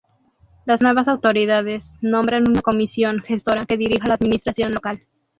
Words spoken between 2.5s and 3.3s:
comisión